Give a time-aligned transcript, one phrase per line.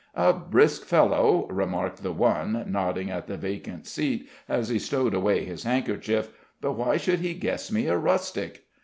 [0.15, 5.45] "A brisk fellow," remarked the one, nodding at the vacant seat as he stowed away
[5.45, 6.31] his handkerchief.
[6.59, 8.65] "But why should he guess me a rustic?"